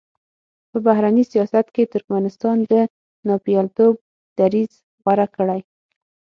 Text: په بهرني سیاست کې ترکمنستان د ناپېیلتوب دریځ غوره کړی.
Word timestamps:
په 0.71 0.77
بهرني 0.85 1.23
سیاست 1.31 1.65
کې 1.75 1.89
ترکمنستان 1.93 2.57
د 2.71 2.73
ناپېیلتوب 3.27 3.93
دریځ 4.37 4.71
غوره 5.01 5.27
کړی. 5.35 5.59